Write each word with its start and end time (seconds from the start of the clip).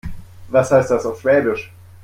Was 0.49 0.71
heißt 0.71 0.89
das 0.89 1.05
auf 1.05 1.21
Schwäbisch? 1.21 1.71